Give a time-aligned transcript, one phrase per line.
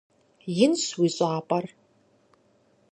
[0.65, 1.65] Инщ уи щӀапӀэр.